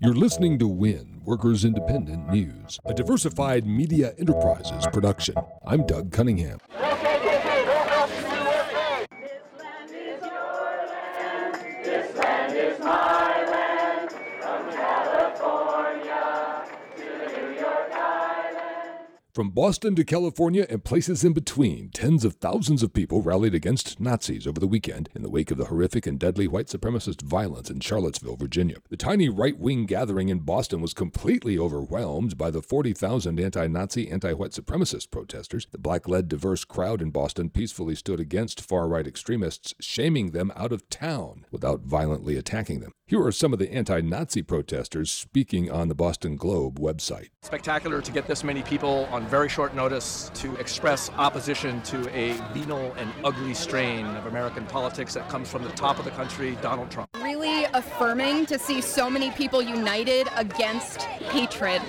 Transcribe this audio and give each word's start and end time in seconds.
You're 0.00 0.14
listening 0.14 0.60
to 0.60 0.68
WIN, 0.68 1.22
Workers 1.24 1.64
Independent 1.64 2.30
News, 2.30 2.78
a 2.86 2.94
diversified 2.94 3.66
media 3.66 4.14
enterprises 4.16 4.86
production. 4.92 5.34
I'm 5.66 5.86
Doug 5.86 6.12
Cunningham. 6.12 6.60
From 19.38 19.50
Boston 19.50 19.94
to 19.94 20.02
California 20.02 20.66
and 20.68 20.82
places 20.82 21.22
in 21.22 21.32
between, 21.32 21.90
tens 21.90 22.24
of 22.24 22.34
thousands 22.34 22.82
of 22.82 22.92
people 22.92 23.22
rallied 23.22 23.54
against 23.54 24.00
Nazis 24.00 24.48
over 24.48 24.58
the 24.58 24.66
weekend 24.66 25.08
in 25.14 25.22
the 25.22 25.30
wake 25.30 25.52
of 25.52 25.58
the 25.58 25.66
horrific 25.66 26.08
and 26.08 26.18
deadly 26.18 26.48
white 26.48 26.66
supremacist 26.66 27.22
violence 27.22 27.70
in 27.70 27.78
Charlottesville, 27.78 28.34
Virginia. 28.34 28.78
The 28.90 28.96
tiny 28.96 29.28
right 29.28 29.56
wing 29.56 29.86
gathering 29.86 30.28
in 30.28 30.40
Boston 30.40 30.80
was 30.80 30.92
completely 30.92 31.56
overwhelmed 31.56 32.36
by 32.36 32.50
the 32.50 32.60
40,000 32.60 33.38
anti 33.38 33.68
Nazi, 33.68 34.10
anti 34.10 34.32
white 34.32 34.50
supremacist 34.50 35.12
protesters. 35.12 35.68
The 35.70 35.78
black 35.78 36.08
led 36.08 36.26
diverse 36.26 36.64
crowd 36.64 37.00
in 37.00 37.10
Boston 37.10 37.48
peacefully 37.48 37.94
stood 37.94 38.18
against 38.18 38.60
far 38.60 38.88
right 38.88 39.06
extremists, 39.06 39.72
shaming 39.80 40.32
them 40.32 40.50
out 40.56 40.72
of 40.72 40.90
town 40.90 41.46
without 41.52 41.82
violently 41.82 42.36
attacking 42.36 42.80
them. 42.80 42.92
Here 43.08 43.24
are 43.24 43.32
some 43.32 43.54
of 43.54 43.58
the 43.58 43.72
anti 43.72 44.02
Nazi 44.02 44.42
protesters 44.42 45.10
speaking 45.10 45.70
on 45.70 45.88
the 45.88 45.94
Boston 45.94 46.36
Globe 46.36 46.78
website. 46.78 47.28
Spectacular 47.40 48.02
to 48.02 48.12
get 48.12 48.26
this 48.26 48.44
many 48.44 48.62
people 48.62 49.08
on 49.10 49.26
very 49.28 49.48
short 49.48 49.74
notice 49.74 50.30
to 50.34 50.54
express 50.56 51.10
opposition 51.16 51.80
to 51.84 52.06
a 52.14 52.34
venal 52.52 52.92
and 52.98 53.10
ugly 53.24 53.54
strain 53.54 54.04
of 54.04 54.26
American 54.26 54.66
politics 54.66 55.14
that 55.14 55.26
comes 55.30 55.50
from 55.50 55.64
the 55.64 55.70
top 55.70 55.98
of 55.98 56.04
the 56.04 56.10
country, 56.10 56.58
Donald 56.60 56.90
Trump. 56.90 57.08
Really 57.22 57.64
affirming 57.72 58.44
to 58.44 58.58
see 58.58 58.82
so 58.82 59.08
many 59.08 59.30
people 59.30 59.62
united 59.62 60.28
against 60.36 61.00
hatred. 61.00 61.80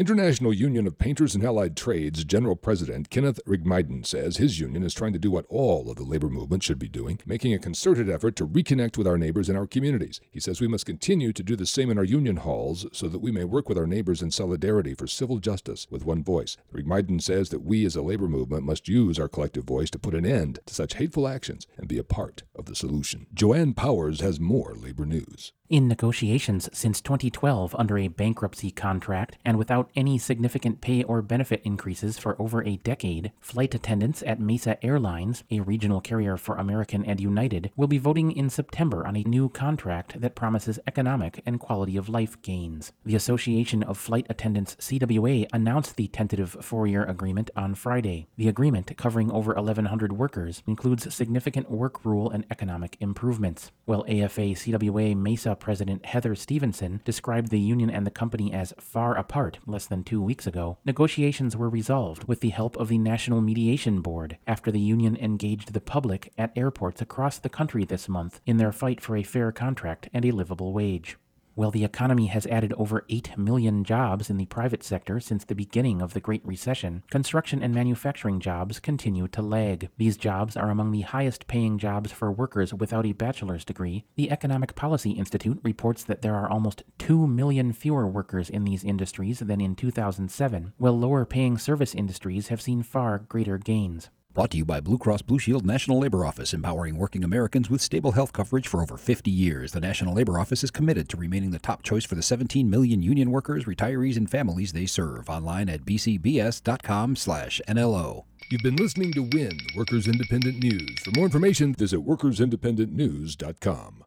International 0.00 0.50
Union 0.50 0.86
of 0.86 0.98
Painters 0.98 1.34
and 1.34 1.44
Allied 1.44 1.76
Trades 1.76 2.24
General 2.24 2.56
President 2.56 3.10
Kenneth 3.10 3.38
Rigmaiden 3.46 4.06
says 4.06 4.38
his 4.38 4.58
union 4.58 4.82
is 4.82 4.94
trying 4.94 5.12
to 5.12 5.18
do 5.18 5.30
what 5.30 5.44
all 5.50 5.90
of 5.90 5.96
the 5.96 6.04
labor 6.04 6.30
movement 6.30 6.62
should 6.62 6.78
be 6.78 6.88
doing, 6.88 7.20
making 7.26 7.52
a 7.52 7.58
concerted 7.58 8.08
effort 8.08 8.34
to 8.36 8.48
reconnect 8.48 8.96
with 8.96 9.06
our 9.06 9.18
neighbors 9.18 9.50
and 9.50 9.58
our 9.58 9.66
communities. 9.66 10.18
He 10.30 10.40
says 10.40 10.58
we 10.58 10.68
must 10.68 10.86
continue 10.86 11.34
to 11.34 11.42
do 11.42 11.54
the 11.54 11.66
same 11.66 11.90
in 11.90 11.98
our 11.98 12.04
union 12.04 12.36
halls 12.36 12.86
so 12.94 13.08
that 13.08 13.18
we 13.18 13.30
may 13.30 13.44
work 13.44 13.68
with 13.68 13.76
our 13.76 13.86
neighbors 13.86 14.22
in 14.22 14.30
solidarity 14.30 14.94
for 14.94 15.06
civil 15.06 15.36
justice 15.36 15.86
with 15.90 16.06
one 16.06 16.24
voice. 16.24 16.56
Rigmaiden 16.72 17.20
says 17.20 17.50
that 17.50 17.60
we 17.60 17.84
as 17.84 17.94
a 17.94 18.00
labor 18.00 18.26
movement 18.26 18.64
must 18.64 18.88
use 18.88 19.18
our 19.18 19.28
collective 19.28 19.64
voice 19.64 19.90
to 19.90 19.98
put 19.98 20.14
an 20.14 20.24
end 20.24 20.60
to 20.64 20.72
such 20.72 20.94
hateful 20.94 21.28
actions 21.28 21.66
and 21.76 21.86
be 21.86 21.98
a 21.98 22.04
part 22.04 22.42
of 22.56 22.64
the 22.64 22.74
solution. 22.74 23.26
Joanne 23.34 23.74
Powers 23.74 24.22
has 24.22 24.40
more 24.40 24.74
labor 24.74 25.04
news. 25.04 25.52
In 25.70 25.86
negotiations 25.86 26.68
since 26.72 27.00
2012 27.00 27.76
under 27.78 27.96
a 27.96 28.08
bankruptcy 28.08 28.72
contract 28.72 29.38
and 29.44 29.56
without 29.56 29.88
any 29.94 30.18
significant 30.18 30.80
pay 30.80 31.04
or 31.04 31.22
benefit 31.22 31.62
increases 31.62 32.18
for 32.18 32.34
over 32.42 32.64
a 32.64 32.78
decade, 32.78 33.30
flight 33.38 33.72
attendants 33.72 34.20
at 34.26 34.40
Mesa 34.40 34.84
Airlines, 34.84 35.44
a 35.48 35.60
regional 35.60 36.00
carrier 36.00 36.36
for 36.36 36.56
American 36.56 37.04
and 37.04 37.20
United, 37.20 37.70
will 37.76 37.86
be 37.86 37.98
voting 37.98 38.32
in 38.32 38.50
September 38.50 39.06
on 39.06 39.14
a 39.14 39.22
new 39.22 39.48
contract 39.48 40.20
that 40.20 40.34
promises 40.34 40.80
economic 40.88 41.40
and 41.46 41.60
quality 41.60 41.96
of 41.96 42.08
life 42.08 42.42
gains. 42.42 42.90
The 43.04 43.14
Association 43.14 43.84
of 43.84 43.96
Flight 43.96 44.26
Attendants 44.28 44.74
CWA 44.80 45.46
announced 45.52 45.94
the 45.94 46.08
tentative 46.08 46.56
four 46.60 46.88
year 46.88 47.04
agreement 47.04 47.48
on 47.54 47.76
Friday. 47.76 48.26
The 48.36 48.48
agreement, 48.48 48.96
covering 48.96 49.30
over 49.30 49.54
1,100 49.54 50.14
workers, 50.14 50.64
includes 50.66 51.14
significant 51.14 51.70
work 51.70 52.04
rule 52.04 52.28
and 52.28 52.44
economic 52.50 52.96
improvements. 52.98 53.70
While 53.84 54.04
AFA 54.08 54.56
CWA 54.56 55.16
Mesa 55.16 55.54
President 55.60 56.06
Heather 56.06 56.34
Stevenson 56.34 57.00
described 57.04 57.50
the 57.50 57.60
union 57.60 57.90
and 57.90 58.06
the 58.06 58.10
company 58.10 58.52
as 58.52 58.74
far 58.80 59.16
apart 59.16 59.58
less 59.66 59.86
than 59.86 60.02
two 60.02 60.20
weeks 60.20 60.46
ago, 60.46 60.78
negotiations 60.84 61.56
were 61.56 61.68
resolved 61.68 62.24
with 62.24 62.40
the 62.40 62.48
help 62.48 62.76
of 62.76 62.88
the 62.88 62.98
National 62.98 63.40
Mediation 63.40 64.00
Board 64.00 64.38
after 64.46 64.72
the 64.72 64.80
union 64.80 65.16
engaged 65.16 65.72
the 65.72 65.80
public 65.80 66.32
at 66.36 66.56
airports 66.56 67.00
across 67.00 67.38
the 67.38 67.48
country 67.48 67.84
this 67.84 68.08
month 68.08 68.40
in 68.46 68.56
their 68.56 68.72
fight 68.72 69.00
for 69.00 69.16
a 69.16 69.22
fair 69.22 69.52
contract 69.52 70.08
and 70.12 70.24
a 70.24 70.32
livable 70.32 70.72
wage. 70.72 71.16
While 71.54 71.72
the 71.72 71.84
economy 71.84 72.26
has 72.26 72.46
added 72.46 72.72
over 72.74 73.04
8 73.08 73.36
million 73.36 73.82
jobs 73.84 74.30
in 74.30 74.36
the 74.36 74.46
private 74.46 74.84
sector 74.84 75.18
since 75.18 75.44
the 75.44 75.54
beginning 75.54 76.00
of 76.00 76.14
the 76.14 76.20
Great 76.20 76.46
Recession, 76.46 77.02
construction 77.10 77.62
and 77.62 77.74
manufacturing 77.74 78.40
jobs 78.40 78.78
continue 78.78 79.26
to 79.28 79.42
lag. 79.42 79.88
These 79.98 80.16
jobs 80.16 80.56
are 80.56 80.70
among 80.70 80.92
the 80.92 81.00
highest 81.00 81.48
paying 81.48 81.76
jobs 81.76 82.12
for 82.12 82.30
workers 82.30 82.72
without 82.72 83.04
a 83.04 83.12
bachelor's 83.12 83.64
degree. 83.64 84.04
The 84.14 84.30
Economic 84.30 84.74
Policy 84.74 85.10
Institute 85.10 85.60
reports 85.62 86.04
that 86.04 86.22
there 86.22 86.36
are 86.36 86.48
almost 86.48 86.84
2 86.98 87.26
million 87.26 87.72
fewer 87.72 88.06
workers 88.06 88.48
in 88.48 88.64
these 88.64 88.84
industries 88.84 89.40
than 89.40 89.60
in 89.60 89.74
2007, 89.74 90.72
while 90.78 90.98
lower 90.98 91.24
paying 91.24 91.58
service 91.58 91.94
industries 91.94 92.48
have 92.48 92.62
seen 92.62 92.82
far 92.82 93.18
greater 93.18 93.58
gains. 93.58 94.08
Brought 94.32 94.52
to 94.52 94.58
you 94.58 94.64
by 94.64 94.80
Blue 94.80 94.96
Cross 94.96 95.22
Blue 95.22 95.40
Shield 95.40 95.66
National 95.66 95.98
Labor 95.98 96.24
Office, 96.24 96.54
empowering 96.54 96.96
working 96.96 97.24
Americans 97.24 97.68
with 97.68 97.80
stable 97.80 98.12
health 98.12 98.32
coverage 98.32 98.68
for 98.68 98.80
over 98.80 98.96
50 98.96 99.28
years. 99.28 99.72
The 99.72 99.80
National 99.80 100.14
Labor 100.14 100.38
Office 100.38 100.62
is 100.62 100.70
committed 100.70 101.08
to 101.08 101.16
remaining 101.16 101.50
the 101.50 101.58
top 101.58 101.82
choice 101.82 102.04
for 102.04 102.14
the 102.14 102.22
17 102.22 102.70
million 102.70 103.02
union 103.02 103.32
workers, 103.32 103.64
retirees, 103.64 104.16
and 104.16 104.30
families 104.30 104.72
they 104.72 104.86
serve. 104.86 105.28
Online 105.28 105.68
at 105.68 105.84
bcbs.com/nlo. 105.84 108.24
You've 108.50 108.62
been 108.62 108.76
listening 108.76 109.12
to 109.14 109.28
WIN, 109.32 109.58
Workers 109.76 110.06
Independent 110.06 110.62
News. 110.62 111.00
For 111.00 111.10
more 111.10 111.24
information, 111.24 111.74
visit 111.74 111.98
workersindependentnews.com. 111.98 114.04